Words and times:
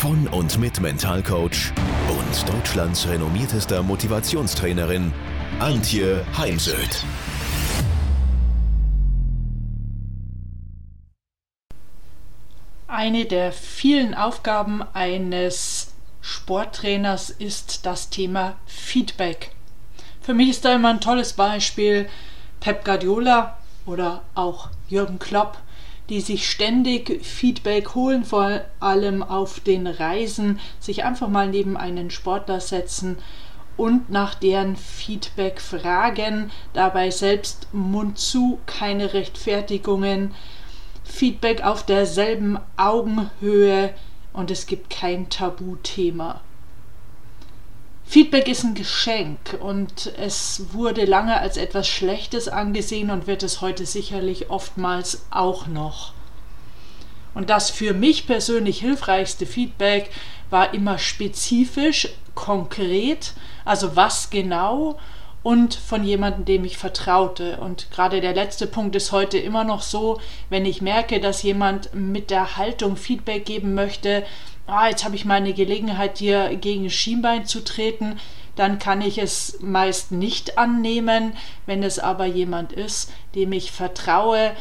von 0.00 0.26
und 0.28 0.58
mit 0.58 0.80
Mentalcoach 0.80 1.74
und 2.08 2.48
Deutschlands 2.48 3.06
renommiertester 3.06 3.82
Motivationstrainerin 3.82 5.12
Antje 5.58 6.24
Heimsöth. 6.38 7.04
Eine 12.88 13.26
der 13.26 13.52
vielen 13.52 14.14
Aufgaben 14.14 14.82
eines 14.94 15.92
Sporttrainers 16.22 17.28
ist 17.28 17.84
das 17.84 18.08
Thema 18.08 18.56
Feedback. 18.64 19.50
Für 20.22 20.32
mich 20.32 20.48
ist 20.48 20.64
da 20.64 20.74
immer 20.74 20.88
ein 20.88 21.02
tolles 21.02 21.34
Beispiel 21.34 22.08
Pep 22.60 22.86
Guardiola 22.86 23.58
oder 23.84 24.22
auch 24.34 24.70
Jürgen 24.88 25.18
Klopp, 25.18 25.58
die 26.10 26.20
sich 26.20 26.50
ständig 26.50 27.24
Feedback 27.24 27.94
holen, 27.94 28.24
vor 28.24 28.60
allem 28.80 29.22
auf 29.22 29.60
den 29.60 29.86
Reisen, 29.86 30.58
sich 30.80 31.04
einfach 31.04 31.28
mal 31.28 31.48
neben 31.48 31.76
einen 31.76 32.10
Sportler 32.10 32.60
setzen 32.60 33.16
und 33.76 34.10
nach 34.10 34.34
deren 34.34 34.76
Feedback 34.76 35.60
fragen, 35.60 36.50
dabei 36.74 37.10
selbst 37.10 37.68
Mund 37.72 38.18
zu, 38.18 38.58
keine 38.66 39.14
Rechtfertigungen, 39.14 40.34
Feedback 41.04 41.64
auf 41.64 41.86
derselben 41.86 42.58
Augenhöhe 42.76 43.94
und 44.32 44.50
es 44.50 44.66
gibt 44.66 44.90
kein 44.90 45.30
Tabuthema. 45.30 46.40
Feedback 48.10 48.48
ist 48.48 48.64
ein 48.64 48.74
Geschenk 48.74 49.56
und 49.60 50.12
es 50.18 50.64
wurde 50.72 51.04
lange 51.04 51.38
als 51.38 51.56
etwas 51.56 51.86
Schlechtes 51.86 52.48
angesehen 52.48 53.08
und 53.08 53.28
wird 53.28 53.44
es 53.44 53.60
heute 53.60 53.86
sicherlich 53.86 54.50
oftmals 54.50 55.26
auch 55.30 55.68
noch. 55.68 56.12
Und 57.34 57.50
das 57.50 57.70
für 57.70 57.94
mich 57.94 58.26
persönlich 58.26 58.80
hilfreichste 58.80 59.46
Feedback 59.46 60.10
war 60.50 60.74
immer 60.74 60.98
spezifisch, 60.98 62.08
konkret, 62.34 63.34
also 63.64 63.94
was 63.94 64.28
genau 64.30 64.98
und 65.42 65.74
von 65.74 66.04
jemandem, 66.04 66.44
dem 66.44 66.64
ich 66.64 66.76
vertraute. 66.76 67.58
Und 67.58 67.90
gerade 67.90 68.20
der 68.20 68.34
letzte 68.34 68.66
Punkt 68.66 68.94
ist 68.94 69.12
heute 69.12 69.38
immer 69.38 69.64
noch 69.64 69.82
so, 69.82 70.20
wenn 70.50 70.66
ich 70.66 70.82
merke, 70.82 71.20
dass 71.20 71.42
jemand 71.42 71.94
mit 71.94 72.30
der 72.30 72.56
Haltung 72.56 72.96
Feedback 72.96 73.46
geben 73.46 73.74
möchte, 73.74 74.24
ah, 74.66 74.88
jetzt 74.88 75.04
habe 75.04 75.16
ich 75.16 75.24
mal 75.24 75.36
eine 75.36 75.54
Gelegenheit, 75.54 76.20
dir 76.20 76.54
gegen 76.56 76.90
Schienbein 76.90 77.46
zu 77.46 77.64
treten, 77.64 78.18
dann 78.56 78.78
kann 78.78 79.00
ich 79.00 79.18
es 79.18 79.58
meist 79.60 80.12
nicht 80.12 80.58
annehmen. 80.58 81.32
Wenn 81.66 81.82
es 81.82 81.98
aber 81.98 82.26
jemand 82.26 82.72
ist, 82.72 83.12
dem 83.34 83.52
ich 83.52 83.72
vertraue, 83.72 84.52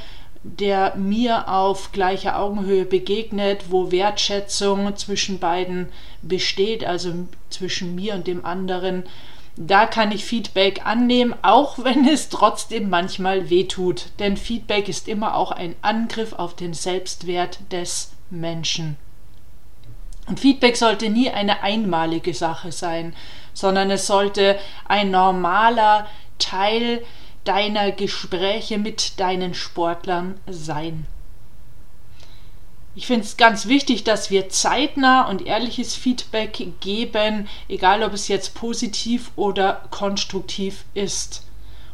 der 0.43 0.95
mir 0.95 1.49
auf 1.49 1.91
gleicher 1.91 2.39
Augenhöhe 2.39 2.85
begegnet, 2.85 3.65
wo 3.69 3.91
Wertschätzung 3.91 4.95
zwischen 4.95 5.39
beiden 5.39 5.89
besteht, 6.21 6.85
also 6.85 7.13
zwischen 7.49 7.93
mir 7.95 8.13
und 8.13 8.25
dem 8.25 8.45
anderen, 8.45 9.03
da 9.61 9.85
kann 9.85 10.13
ich 10.13 10.23
Feedback 10.23 10.85
annehmen, 10.85 11.35
auch 11.41 11.83
wenn 11.83 12.07
es 12.07 12.29
trotzdem 12.29 12.89
manchmal 12.89 13.49
wehtut. 13.49 14.05
Denn 14.17 14.37
Feedback 14.37 14.87
ist 14.87 15.09
immer 15.09 15.35
auch 15.35 15.51
ein 15.51 15.75
Angriff 15.81 16.31
auf 16.31 16.55
den 16.55 16.73
Selbstwert 16.73 17.59
des 17.69 18.13
Menschen. 18.29 18.95
Und 20.27 20.39
Feedback 20.39 20.77
sollte 20.77 21.09
nie 21.09 21.29
eine 21.29 21.61
einmalige 21.61 22.33
Sache 22.33 22.71
sein, 22.71 23.13
sondern 23.53 23.91
es 23.91 24.07
sollte 24.07 24.57
ein 24.87 25.11
normaler 25.11 26.07
Teil 26.37 27.03
deiner 27.43 27.91
Gespräche 27.91 28.77
mit 28.77 29.19
deinen 29.19 29.53
Sportlern 29.53 30.39
sein. 30.47 31.05
Ich 32.95 33.07
finde 33.07 33.23
es 33.23 33.37
ganz 33.37 33.67
wichtig, 33.67 34.03
dass 34.03 34.31
wir 34.31 34.49
zeitnah 34.49 35.29
und 35.29 35.45
ehrliches 35.45 35.95
Feedback 35.95 36.67
geben, 36.79 37.47
egal 37.67 38.03
ob 38.03 38.13
es 38.13 38.27
jetzt 38.27 38.55
positiv 38.55 39.31
oder 39.35 39.87
konstruktiv 39.91 40.85
ist. 40.93 41.43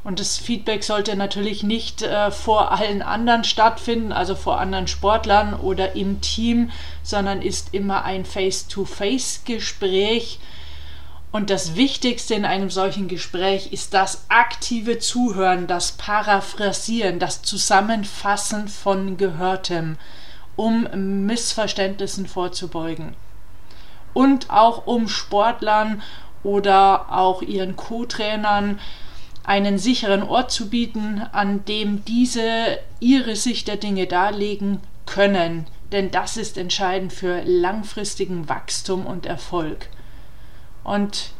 Und 0.05 0.19
das 0.19 0.37
Feedback 0.37 0.83
sollte 0.83 1.15
natürlich 1.15 1.63
nicht 1.63 2.03
äh, 2.03 2.29
vor 2.29 2.71
allen 2.71 3.01
anderen 3.01 3.43
stattfinden, 3.43 4.11
also 4.11 4.35
vor 4.35 4.59
anderen 4.59 4.87
Sportlern 4.87 5.55
oder 5.55 5.95
im 5.95 6.21
Team, 6.21 6.69
sondern 7.01 7.41
ist 7.41 7.73
immer 7.73 8.05
ein 8.05 8.23
Face-to-Face-Gespräch. 8.23 10.37
Und 11.31 11.49
das 11.49 11.75
Wichtigste 11.75 12.35
in 12.35 12.45
einem 12.45 12.69
solchen 12.69 13.07
Gespräch 13.07 13.73
ist 13.73 13.95
das 13.95 14.25
aktive 14.29 14.99
Zuhören, 14.99 15.65
das 15.65 15.93
Paraphrasieren, 15.93 17.17
das 17.17 17.41
Zusammenfassen 17.41 18.67
von 18.67 19.17
Gehörtem, 19.17 19.97
um 20.55 21.25
Missverständnissen 21.25 22.27
vorzubeugen. 22.27 23.15
Und 24.13 24.49
auch 24.49 24.87
um 24.87 25.07
Sportlern 25.07 26.01
oder 26.43 27.11
auch 27.11 27.41
ihren 27.41 27.75
Co-Trainern 27.75 28.79
einen 29.43 29.77
sicheren 29.77 30.23
Ort 30.23 30.51
zu 30.51 30.69
bieten, 30.69 31.21
an 31.31 31.65
dem 31.65 32.03
diese 32.05 32.79
ihre 32.99 33.35
Sicht 33.35 33.67
der 33.67 33.77
Dinge 33.77 34.07
darlegen 34.07 34.79
können, 35.05 35.67
denn 35.91 36.11
das 36.11 36.37
ist 36.37 36.57
entscheidend 36.57 37.13
für 37.13 37.41
langfristigen 37.43 38.49
Wachstum 38.49 39.05
und 39.05 39.25
Erfolg. 39.25 39.89
Und 40.83 41.31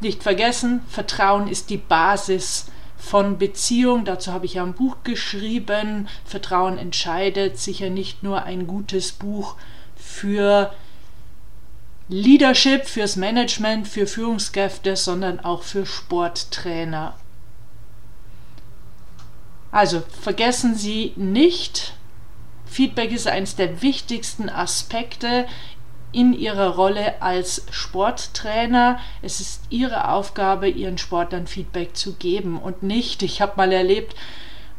nicht 0.00 0.22
vergessen, 0.22 0.82
Vertrauen 0.88 1.48
ist 1.48 1.70
die 1.70 1.76
Basis 1.78 2.66
von 3.04 3.38
Beziehung. 3.38 4.04
Dazu 4.04 4.32
habe 4.32 4.46
ich 4.46 4.54
ja 4.54 4.62
ein 4.62 4.74
Buch 4.74 4.96
geschrieben. 5.04 6.08
Vertrauen 6.24 6.78
entscheidet. 6.78 7.58
Sicher 7.58 7.90
nicht 7.90 8.22
nur 8.22 8.44
ein 8.44 8.66
gutes 8.66 9.12
Buch 9.12 9.56
für 9.96 10.72
Leadership, 12.08 12.86
fürs 12.86 13.16
Management, 13.16 13.88
für 13.88 14.06
Führungskräfte, 14.06 14.96
sondern 14.96 15.40
auch 15.40 15.62
für 15.62 15.86
Sporttrainer. 15.86 17.14
Also 19.70 20.02
vergessen 20.22 20.74
Sie 20.74 21.12
nicht, 21.16 21.94
Feedback 22.66 23.12
ist 23.12 23.26
eines 23.26 23.56
der 23.56 23.82
wichtigsten 23.82 24.48
Aspekte 24.48 25.46
in 26.14 26.32
Ihrer 26.32 26.76
Rolle 26.76 27.20
als 27.20 27.66
Sporttrainer. 27.70 28.98
Es 29.20 29.40
ist 29.40 29.62
Ihre 29.70 30.08
Aufgabe, 30.08 30.68
Ihren 30.68 30.98
Sportlern 30.98 31.46
Feedback 31.46 31.96
zu 31.96 32.14
geben 32.14 32.58
und 32.58 32.82
nicht, 32.82 33.22
ich 33.22 33.40
habe 33.40 33.54
mal 33.56 33.72
erlebt, 33.72 34.14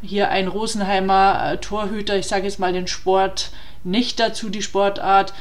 hier 0.02 0.30
ein 0.30 0.48
Rosenheimer 0.48 1.52
äh, 1.52 1.58
Torhüter, 1.58 2.16
ich 2.16 2.28
sage 2.28 2.46
jetzt 2.46 2.60
mal 2.60 2.74
den 2.74 2.88
Sport 2.88 3.52
nicht 3.84 4.20
dazu, 4.20 4.50
die 4.50 4.62
Sportart, 4.62 5.34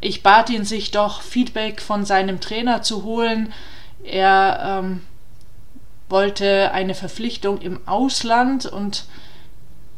ich 0.00 0.22
bat 0.22 0.50
ihn, 0.50 0.64
sich 0.64 0.90
doch 0.90 1.22
Feedback 1.22 1.80
von 1.80 2.04
seinem 2.04 2.40
Trainer 2.40 2.82
zu 2.82 3.04
holen. 3.04 3.52
Er 4.04 4.80
ähm, 4.82 5.02
wollte 6.08 6.70
eine 6.72 6.94
Verpflichtung 6.94 7.60
im 7.60 7.80
Ausland 7.86 8.66
und 8.66 9.06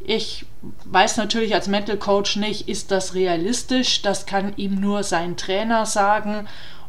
ich 0.00 0.46
weiß 0.84 1.16
natürlich 1.16 1.54
als 1.54 1.68
Mental 1.68 1.96
Coach 1.96 2.36
nicht, 2.36 2.68
ist 2.68 2.90
das 2.90 3.14
realistisch? 3.14 4.02
Das 4.02 4.26
kann 4.26 4.56
ihm 4.56 4.80
nur 4.80 5.02
sein 5.02 5.36
Trainer 5.36 5.86
sagen. 5.86 6.48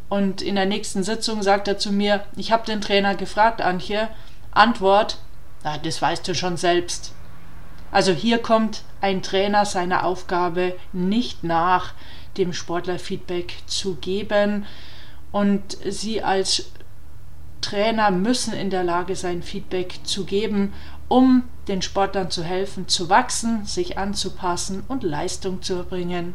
Und 0.09 0.41
in 0.41 0.55
der 0.55 0.65
nächsten 0.65 1.03
Sitzung 1.03 1.43
sagt 1.43 1.67
er 1.67 1.77
zu 1.77 1.91
mir, 1.91 2.23
ich 2.35 2.51
habe 2.51 2.65
den 2.65 2.81
Trainer 2.81 3.15
gefragt, 3.15 3.61
Antje, 3.61 4.09
Antwort, 4.51 5.17
na, 5.63 5.77
das 5.77 6.01
weißt 6.01 6.27
du 6.27 6.33
schon 6.33 6.57
selbst. 6.57 7.13
Also 7.91 8.11
hier 8.11 8.39
kommt 8.39 8.83
ein 9.01 9.21
Trainer 9.21 9.65
seiner 9.65 10.05
Aufgabe 10.05 10.75
nicht 10.93 11.43
nach 11.43 11.93
dem 12.37 12.53
Sportler 12.53 12.99
Feedback 12.99 13.55
zu 13.65 13.95
geben. 13.95 14.65
Und 15.31 15.77
Sie 15.85 16.23
als 16.23 16.71
Trainer 17.61 18.11
müssen 18.11 18.53
in 18.53 18.69
der 18.69 18.83
Lage 18.83 19.15
sein, 19.15 19.43
Feedback 19.43 19.99
zu 20.03 20.25
geben, 20.25 20.73
um 21.09 21.43
den 21.67 21.81
Sportlern 21.81 22.31
zu 22.31 22.43
helfen, 22.43 22.87
zu 22.87 23.09
wachsen, 23.09 23.65
sich 23.65 23.97
anzupassen 23.97 24.83
und 24.87 25.03
Leistung 25.03 25.61
zu 25.61 25.75
erbringen. 25.75 26.33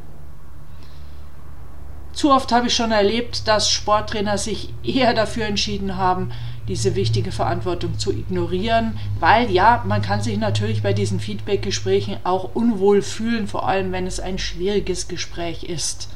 Zu 2.13 2.31
oft 2.31 2.53
habe 2.53 2.69
ich 2.69 2.75
schon 2.75 2.93
erlebt, 2.93 3.49
dass 3.49 3.71
Sporttrainer 3.71 4.39
sich 4.39 4.73
eher 4.85 5.15
dafür 5.15 5.47
entschieden 5.47 5.97
haben, 5.97 6.31
diese 6.69 6.95
wichtige 6.95 7.33
Verantwortung 7.33 7.99
zu 7.99 8.13
ignorieren, 8.13 8.99
weil 9.21 9.51
ja, 9.51 9.83
man 9.87 10.01
kann 10.01 10.23
sich 10.23 10.39
natürlich 10.39 10.83
bei 10.83 10.93
diesen 10.93 11.19
Feedback-Gesprächen 11.19 12.19
auch 12.25 12.55
unwohl 12.55 13.03
fühlen, 13.03 13.49
vor 13.49 13.67
allem 13.67 13.93
wenn 13.93 14.07
es 14.07 14.21
ein 14.21 14.39
schwieriges 14.39 15.09
Gespräch 15.09 15.65
ist. 15.65 16.09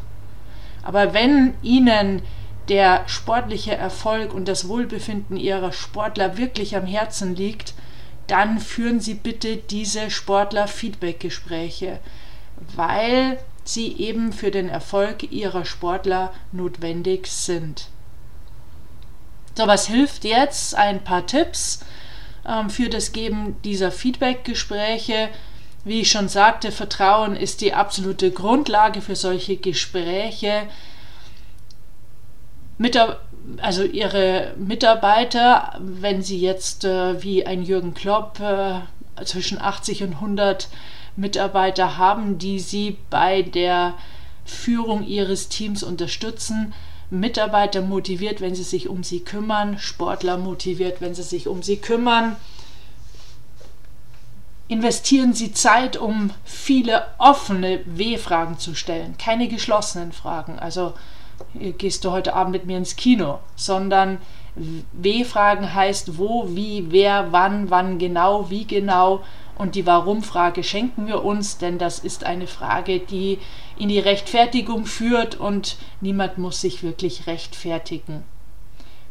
Aber 0.83 1.13
wenn 1.13 1.55
Ihnen 1.63 2.23
der 2.69 3.03
sportliche 3.07 3.75
Erfolg 3.75 4.33
und 4.33 4.47
das 4.47 4.69
Wohlbefinden 4.69 5.37
ihrer 5.37 5.73
Sportler 5.73 6.37
wirklich 6.37 6.77
am 6.77 6.87
Herzen 6.87 7.35
liegt, 7.35 7.75
dann 8.29 8.61
führen 8.61 9.01
Sie 9.01 9.15
bitte 9.15 9.57
diese 9.57 10.11
Sportler-Feedback-Gespräche, 10.11 11.99
weil 12.77 13.39
sie 13.65 13.97
eben 13.99 14.33
für 14.33 14.51
den 14.51 14.69
Erfolg 14.69 15.31
Ihrer 15.31 15.65
Sportler 15.65 16.33
notwendig 16.53 17.27
sind. 17.27 17.89
So, 19.55 19.67
was 19.67 19.89
hilft 19.89 20.25
jetzt? 20.25 20.75
Ein 20.75 21.03
paar 21.03 21.27
Tipps 21.27 21.81
ähm, 22.47 22.71
für 22.71 22.89
das 22.89 23.13
Geben 23.13 23.57
dieser 23.65 23.91
Feedback-Gespräche. 23.91 25.29
Wie 25.85 26.01
ich 26.01 26.11
schon 26.11 26.29
sagte, 26.29 26.73
Vertrauen 26.73 27.37
ist 27.37 27.61
die 27.61 27.75
absolute 27.75 28.31
Grundlage 28.31 29.01
für 29.01 29.17
solche 29.17 29.57
Gespräche. 29.57 30.69
Mitar 32.79 33.21
also 33.61 33.82
ihre 33.82 34.55
Mitarbeiter, 34.56 35.79
wenn 35.81 36.23
sie 36.23 36.38
jetzt 36.38 36.85
äh, 36.85 37.23
wie 37.23 37.46
ein 37.46 37.62
Jürgen 37.62 37.94
Klopp 37.94 38.40
äh, 38.40 38.81
zwischen 39.25 39.61
80 39.61 40.02
und 40.05 40.14
100 40.14 40.69
Mitarbeiter 41.17 41.99
haben, 41.99 42.38
die 42.38 42.61
sie 42.61 42.96
bei 43.11 43.43
der 43.43 43.94
Führung 44.44 45.06
ihres 45.06 45.49
Teams 45.49 45.82
unterstützen, 45.82 46.73
Mitarbeiter 47.11 47.81
motiviert, 47.82 48.40
wenn 48.40 48.55
sie 48.55 48.62
sich 48.62 48.88
um 48.88 49.02
sie 49.02 49.20
kümmern, 49.20 49.79
Sportler 49.79 50.37
motiviert, 50.37 51.00
wenn 51.00 51.14
sie 51.14 51.23
sich 51.23 51.49
um 51.49 51.62
sie 51.62 51.79
kümmern. 51.79 52.37
Investieren 54.69 55.32
Sie 55.32 55.52
Zeit, 55.52 55.96
um 55.96 56.31
viele 56.44 57.06
offene 57.17 57.81
W-Fragen 57.87 58.58
zu 58.58 58.75
stellen, 58.75 59.17
keine 59.17 59.49
geschlossenen 59.49 60.12
Fragen. 60.12 60.58
Also 60.58 60.93
gehst 61.55 62.05
du 62.05 62.11
heute 62.11 62.35
Abend 62.35 62.52
mit 62.52 62.67
mir 62.67 62.79
ins 62.79 62.96
Kino, 62.96 63.38
sondern 63.56 64.19
W-Fragen 64.93 65.73
heißt 65.75 66.19
wo, 66.19 66.49
wie, 66.50 66.87
wer, 66.90 67.32
wann, 67.32 67.70
wann 67.70 67.99
genau, 67.99 68.50
wie 68.50 68.67
genau. 68.67 69.23
Und 69.56 69.75
die 69.75 69.87
Warum-Frage 69.87 70.62
schenken 70.62 71.06
wir 71.06 71.25
uns, 71.25 71.58
denn 71.58 71.79
das 71.79 71.99
ist 71.99 72.25
eine 72.25 72.46
Frage, 72.46 73.00
die 73.00 73.38
in 73.76 73.88
die 73.88 73.99
Rechtfertigung 73.99 74.87
führt 74.87 75.35
und 75.37 75.76
niemand 76.00 76.38
muss 76.38 76.61
sich 76.61 76.82
wirklich 76.82 77.26
rechtfertigen. 77.26 78.23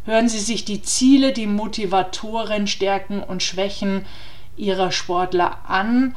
Hören 0.05 0.29
Sie 0.29 0.39
sich 0.39 0.63
die 0.63 0.81
Ziele, 0.81 1.33
die 1.33 1.47
Motivatoren, 1.47 2.67
Stärken 2.67 3.21
und 3.21 3.43
Schwächen 3.43 4.05
Ihrer 4.55 4.93
Sportler 4.93 5.57
an 5.67 6.15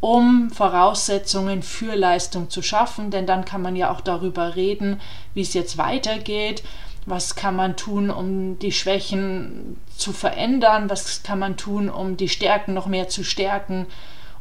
um 0.00 0.50
Voraussetzungen 0.50 1.62
für 1.62 1.94
Leistung 1.94 2.48
zu 2.48 2.62
schaffen, 2.62 3.10
denn 3.10 3.26
dann 3.26 3.44
kann 3.44 3.62
man 3.62 3.76
ja 3.76 3.90
auch 3.90 4.00
darüber 4.00 4.56
reden, 4.56 5.00
wie 5.34 5.42
es 5.42 5.54
jetzt 5.54 5.76
weitergeht, 5.76 6.62
was 7.06 7.34
kann 7.34 7.56
man 7.56 7.76
tun, 7.76 8.10
um 8.10 8.58
die 8.58 8.72
Schwächen 8.72 9.78
zu 9.96 10.12
verändern, 10.12 10.90
was 10.90 11.22
kann 11.22 11.38
man 11.38 11.56
tun, 11.56 11.88
um 11.90 12.16
die 12.16 12.28
Stärken 12.28 12.74
noch 12.74 12.86
mehr 12.86 13.08
zu 13.08 13.24
stärken? 13.24 13.86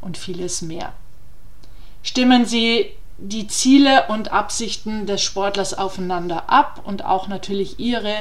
Und 0.01 0.17
vieles 0.17 0.61
mehr. 0.61 0.93
Stimmen 2.03 2.45
Sie 2.45 2.85
die 3.17 3.47
Ziele 3.47 4.07
und 4.07 4.31
Absichten 4.31 5.05
des 5.05 5.21
Sportlers 5.21 5.73
aufeinander 5.73 6.49
ab 6.49 6.81
und 6.85 7.03
auch 7.03 7.27
natürlich 7.27 7.79
Ihre 7.79 8.15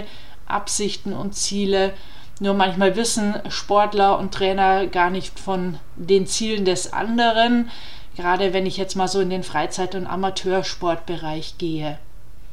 Absichten 0.46 1.12
und 1.12 1.36
Ziele 1.36 1.94
nur 2.40 2.54
manchmal 2.54 2.96
wissen 2.96 3.34
Sportler 3.48 4.18
und 4.18 4.32
Trainer 4.32 4.86
gar 4.86 5.10
nicht 5.10 5.38
von 5.38 5.78
den 5.96 6.26
Zielen 6.26 6.64
des 6.64 6.92
anderen, 6.92 7.70
gerade 8.16 8.52
wenn 8.52 8.66
ich 8.66 8.76
jetzt 8.76 8.96
mal 8.96 9.08
so 9.08 9.20
in 9.20 9.30
den 9.30 9.42
Freizeit- 9.42 9.94
und 9.94 10.06
Amateursportbereich 10.06 11.58
gehe. 11.58 11.98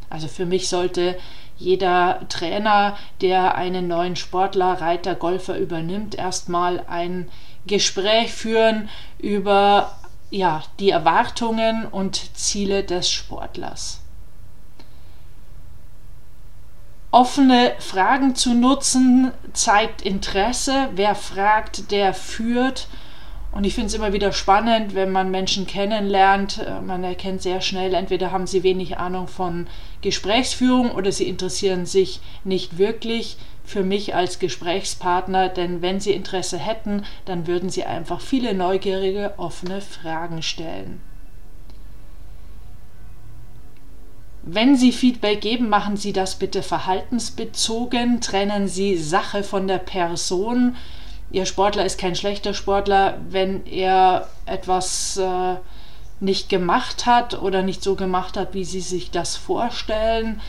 Also 0.10 0.28
für 0.28 0.46
mich 0.46 0.70
sollte 0.70 1.18
jeder 1.58 2.22
Trainer, 2.30 2.98
der 3.22 3.56
einen 3.56 3.88
neuen 3.88 4.16
Sportler, 4.16 4.82
Reiter, 4.82 5.16
Golfer 5.16 5.58
übernimmt, 5.58 6.16
erstmal 6.16 6.84
ein 6.88 7.30
Gespräch 7.66 8.34
führen 8.34 8.90
über 9.18 9.98
ja, 10.30 10.64
die 10.80 10.90
Erwartungen 10.90 11.86
und 11.86 12.38
Ziele 12.38 12.84
des 12.84 13.10
Sportlers. 13.10 14.02
Offene 17.16 17.72
Fragen 17.80 18.36
zu 18.36 18.54
nutzen 18.54 19.32
zeigt 19.54 20.02
Interesse. 20.02 20.90
Wer 20.96 21.16
fragt, 21.16 21.90
der 21.92 22.14
führt. 22.14 22.90
Und 23.54 23.64
ich 23.64 23.74
finde 23.74 23.88
es 23.88 23.94
immer 23.94 24.12
wieder 24.12 24.34
spannend, 24.34 24.96
wenn 24.96 25.12
man 25.12 25.32
Menschen 25.32 25.66
kennenlernt. 25.66 26.58
Äh, 26.58 26.82
man 26.82 27.06
erkennt 27.06 27.42
sehr 27.42 27.62
schnell, 27.62 27.94
entweder 27.94 28.34
haben 28.34 28.48
sie 28.48 28.64
wenig 28.64 28.98
Ahnung 28.98 29.30
von 29.30 29.68
Gesprächsführung 30.02 30.92
oder 30.92 31.14
sie 31.14 31.30
interessieren 31.30 31.86
sich 31.86 32.20
nicht 32.44 32.78
wirklich 32.78 33.38
für 33.64 33.84
mich 33.84 34.14
als 34.14 34.40
Gesprächspartner, 34.40 35.48
denn 35.48 35.82
wenn 35.82 36.02
sie 36.02 36.12
Interesse 36.12 36.58
hätten, 36.58 37.06
dann 37.24 37.48
würden 37.48 37.70
sie 37.70 37.86
einfach 37.86 38.20
viele 38.20 38.54
neugierige, 38.54 39.36
offene 39.38 39.80
Fragen 39.80 40.42
stellen. 40.42 41.00
Wenn 44.48 44.76
Sie 44.76 44.92
Feedback 44.92 45.42
geben, 45.42 45.70
machen 45.70 45.98
Sie 45.98 46.14
das 46.14 46.36
bitte 46.36 46.62
verhaltensbezogen, 46.62 48.22
trennen 48.22 48.68
Sie 48.68 48.96
Sache 48.96 49.42
von 49.42 49.68
der 49.68 49.80
Person. 49.80 50.76
Ihr 51.32 51.48
Sportler 51.48 51.84
ist 51.84 51.98
kein 51.98 52.16
schlechter 52.16 52.54
Sportler, 52.54 53.18
wenn 53.28 53.66
er 53.66 54.28
etwas 54.46 55.18
äh, 55.18 55.56
nicht 56.20 56.48
gemacht 56.48 57.08
hat 57.08 57.42
oder 57.42 57.64
nicht 57.64 57.82
so 57.82 57.96
gemacht 57.96 58.38
hat, 58.38 58.54
wie 58.54 58.66
Sie 58.66 58.82
sich 58.82 59.10
das 59.10 59.36
vorstellen. 59.36 60.40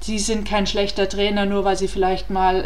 Sie 0.00 0.18
sind 0.18 0.44
kein 0.44 0.66
schlechter 0.66 1.08
Trainer, 1.08 1.46
nur 1.46 1.64
weil 1.64 1.78
Sie 1.78 1.86
vielleicht 1.86 2.30
mal 2.30 2.64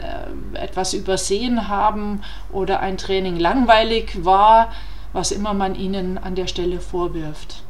äh, 0.55 0.59
etwas 0.59 0.95
übersehen 0.95 1.69
haben 1.69 2.23
oder 2.51 2.81
ein 2.81 2.97
Training 2.97 3.37
langweilig 3.37 4.25
war, 4.25 4.73
was 5.13 5.33
immer 5.33 5.53
man 5.53 5.75
Ihnen 5.75 6.17
an 6.17 6.35
der 6.35 6.47
Stelle 6.47 6.81
vorwirft. 6.81 7.63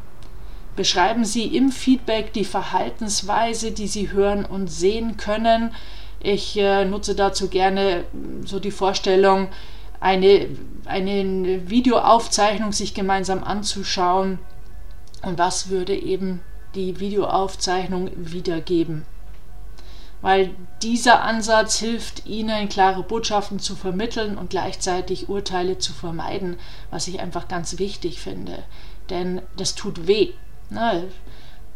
Beschreiben 0.74 1.24
Sie 1.24 1.54
im 1.54 1.70
Feedback 1.70 2.32
die 2.32 2.44
Verhaltensweise, 2.44 3.72
die 3.72 3.86
Sie 3.86 4.10
hören 4.10 4.44
und 4.44 4.68
sehen 4.68 5.16
können. 5.16 5.74
Ich 6.20 6.56
äh, 6.56 6.84
nutze 6.84 7.14
dazu 7.14 7.48
gerne 7.48 8.04
so 8.44 8.58
die 8.58 8.70
Vorstellung, 8.70 9.48
eine, 10.00 10.48
eine 10.86 11.68
Videoaufzeichnung 11.68 12.72
sich 12.72 12.94
gemeinsam 12.94 13.44
anzuschauen 13.44 14.38
und 15.22 15.38
was 15.38 15.68
würde 15.68 15.94
eben 15.94 16.40
die 16.74 16.98
Videoaufzeichnung 16.98 18.10
wiedergeben. 18.16 19.04
Weil 20.22 20.54
dieser 20.82 21.22
Ansatz 21.22 21.78
hilft 21.78 22.26
Ihnen, 22.26 22.68
klare 22.68 23.02
Botschaften 23.02 23.58
zu 23.58 23.74
vermitteln 23.74 24.38
und 24.38 24.50
gleichzeitig 24.50 25.28
Urteile 25.28 25.78
zu 25.78 25.92
vermeiden, 25.92 26.56
was 26.90 27.08
ich 27.08 27.20
einfach 27.20 27.48
ganz 27.48 27.78
wichtig 27.78 28.20
finde. 28.20 28.62
Denn 29.10 29.42
das 29.56 29.74
tut 29.74 30.06
weh. 30.06 30.32
Ne? 30.72 31.08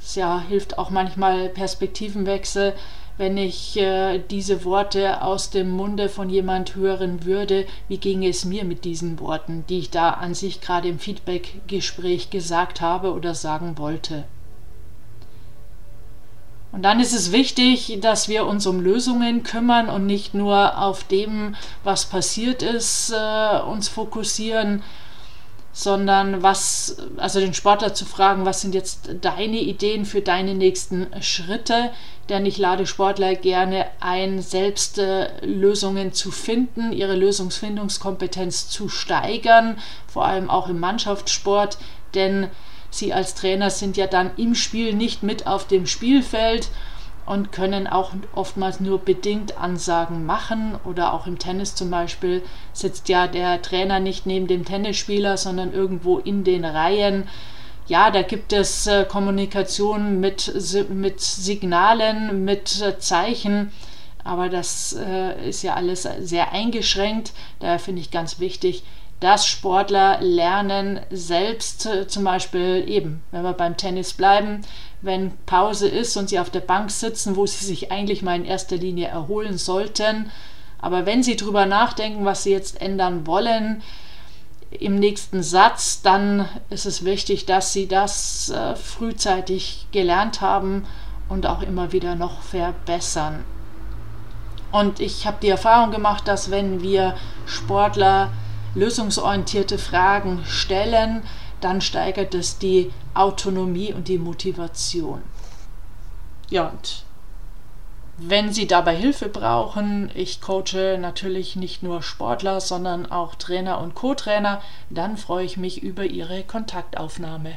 Es 0.00 0.14
ja, 0.14 0.40
hilft 0.40 0.78
auch 0.78 0.90
manchmal 0.90 1.48
Perspektivenwechsel, 1.48 2.74
wenn 3.18 3.38
ich 3.38 3.76
äh, 3.78 4.18
diese 4.18 4.64
Worte 4.64 5.22
aus 5.22 5.50
dem 5.50 5.70
Munde 5.70 6.08
von 6.08 6.28
jemand 6.28 6.74
hören 6.74 7.24
würde, 7.24 7.66
wie 7.88 7.96
ginge 7.98 8.28
es 8.28 8.44
mir 8.44 8.64
mit 8.64 8.84
diesen 8.84 9.18
Worten, 9.20 9.64
die 9.68 9.78
ich 9.78 9.90
da 9.90 10.10
an 10.10 10.34
sich 10.34 10.60
gerade 10.60 10.88
im 10.88 10.98
Feedback-Gespräch 10.98 12.30
gesagt 12.30 12.80
habe 12.80 13.14
oder 13.14 13.34
sagen 13.34 13.78
wollte. 13.78 14.24
Und 16.72 16.82
dann 16.82 17.00
ist 17.00 17.14
es 17.14 17.32
wichtig, 17.32 17.98
dass 18.02 18.28
wir 18.28 18.44
uns 18.44 18.66
um 18.66 18.80
Lösungen 18.80 19.42
kümmern 19.44 19.88
und 19.88 20.04
nicht 20.04 20.34
nur 20.34 20.76
auf 20.78 21.04
dem, 21.04 21.56
was 21.84 22.04
passiert 22.04 22.62
ist, 22.62 23.14
äh, 23.16 23.60
uns 23.62 23.88
fokussieren, 23.88 24.82
sondern 25.76 26.42
was, 26.42 26.96
also 27.18 27.38
den 27.38 27.52
Sportler 27.52 27.92
zu 27.92 28.06
fragen, 28.06 28.46
was 28.46 28.62
sind 28.62 28.74
jetzt 28.74 29.10
deine 29.20 29.58
Ideen 29.58 30.06
für 30.06 30.22
deine 30.22 30.54
nächsten 30.54 31.06
Schritte? 31.20 31.90
Denn 32.30 32.46
ich 32.46 32.56
lade 32.56 32.86
Sportler 32.86 33.34
gerne 33.34 33.84
ein, 34.00 34.40
selbst 34.40 34.96
äh, 34.96 35.28
Lösungen 35.44 36.14
zu 36.14 36.30
finden, 36.30 36.92
ihre 36.92 37.14
Lösungsfindungskompetenz 37.14 38.70
zu 38.70 38.88
steigern, 38.88 39.76
vor 40.06 40.24
allem 40.24 40.48
auch 40.48 40.70
im 40.70 40.80
Mannschaftssport, 40.80 41.76
denn 42.14 42.48
sie 42.88 43.12
als 43.12 43.34
Trainer 43.34 43.68
sind 43.68 43.98
ja 43.98 44.06
dann 44.06 44.30
im 44.38 44.54
Spiel 44.54 44.94
nicht 44.94 45.22
mit 45.22 45.46
auf 45.46 45.66
dem 45.66 45.86
Spielfeld 45.86 46.70
und 47.26 47.50
können 47.52 47.86
auch 47.86 48.12
oftmals 48.34 48.80
nur 48.80 49.00
bedingt 49.00 49.58
Ansagen 49.58 50.24
machen. 50.24 50.76
Oder 50.84 51.12
auch 51.12 51.26
im 51.26 51.38
Tennis 51.38 51.74
zum 51.74 51.90
Beispiel 51.90 52.42
sitzt 52.72 53.08
ja 53.08 53.26
der 53.26 53.60
Trainer 53.62 54.00
nicht 54.00 54.26
neben 54.26 54.46
dem 54.46 54.64
Tennisspieler, 54.64 55.36
sondern 55.36 55.72
irgendwo 55.72 56.18
in 56.18 56.44
den 56.44 56.64
Reihen. 56.64 57.28
Ja, 57.88 58.10
da 58.10 58.22
gibt 58.22 58.52
es 58.52 58.86
äh, 58.86 59.04
Kommunikation 59.04 60.18
mit, 60.18 60.52
mit 60.88 61.20
Signalen, 61.20 62.44
mit 62.44 62.80
äh, 62.80 62.98
Zeichen, 62.98 63.72
aber 64.26 64.48
das 64.48 64.92
äh, 64.98 65.48
ist 65.48 65.62
ja 65.62 65.74
alles 65.74 66.02
sehr 66.20 66.52
eingeschränkt. 66.52 67.32
Daher 67.60 67.78
finde 67.78 68.00
ich 68.00 68.10
ganz 68.10 68.40
wichtig, 68.40 68.82
dass 69.20 69.46
Sportler 69.46 70.18
lernen, 70.20 71.00
selbst 71.10 71.86
äh, 71.86 72.06
zum 72.06 72.24
Beispiel 72.24 72.84
eben, 72.86 73.22
wenn 73.30 73.42
wir 73.42 73.54
beim 73.54 73.76
Tennis 73.76 74.12
bleiben, 74.12 74.62
wenn 75.00 75.32
Pause 75.46 75.88
ist 75.88 76.16
und 76.16 76.28
sie 76.28 76.38
auf 76.38 76.50
der 76.50 76.60
Bank 76.60 76.90
sitzen, 76.90 77.36
wo 77.36 77.46
sie 77.46 77.64
sich 77.64 77.92
eigentlich 77.92 78.22
mal 78.22 78.36
in 78.36 78.44
erster 78.44 78.76
Linie 78.76 79.08
erholen 79.08 79.56
sollten. 79.56 80.30
Aber 80.78 81.06
wenn 81.06 81.22
sie 81.22 81.36
drüber 81.36 81.64
nachdenken, 81.64 82.24
was 82.24 82.42
sie 82.42 82.50
jetzt 82.50 82.80
ändern 82.80 83.26
wollen, 83.26 83.82
im 84.70 84.98
nächsten 84.98 85.42
Satz, 85.42 86.02
dann 86.02 86.48
ist 86.68 86.86
es 86.86 87.04
wichtig, 87.04 87.46
dass 87.46 87.72
sie 87.72 87.86
das 87.86 88.50
äh, 88.50 88.74
frühzeitig 88.74 89.86
gelernt 89.92 90.40
haben 90.40 90.84
und 91.28 91.46
auch 91.46 91.62
immer 91.62 91.92
wieder 91.92 92.16
noch 92.16 92.42
verbessern. 92.42 93.44
Und 94.76 95.00
ich 95.00 95.26
habe 95.26 95.38
die 95.40 95.48
Erfahrung 95.48 95.90
gemacht, 95.90 96.28
dass 96.28 96.50
wenn 96.50 96.82
wir 96.82 97.16
Sportler 97.46 98.30
lösungsorientierte 98.74 99.78
Fragen 99.78 100.44
stellen, 100.44 101.22
dann 101.62 101.80
steigert 101.80 102.34
es 102.34 102.58
die 102.58 102.92
Autonomie 103.14 103.94
und 103.94 104.08
die 104.08 104.18
Motivation. 104.18 105.22
Ja, 106.50 106.68
und 106.68 107.04
wenn 108.18 108.52
Sie 108.52 108.66
dabei 108.66 108.94
Hilfe 108.94 109.30
brauchen, 109.30 110.10
ich 110.14 110.42
coache 110.42 110.98
natürlich 111.00 111.56
nicht 111.56 111.82
nur 111.82 112.02
Sportler, 112.02 112.60
sondern 112.60 113.10
auch 113.10 113.34
Trainer 113.34 113.80
und 113.80 113.94
Co-Trainer, 113.94 114.60
dann 114.90 115.16
freue 115.16 115.46
ich 115.46 115.56
mich 115.56 115.82
über 115.82 116.04
Ihre 116.04 116.42
Kontaktaufnahme. 116.42 117.56